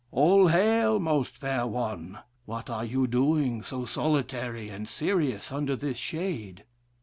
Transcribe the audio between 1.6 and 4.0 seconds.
one, what are you doing so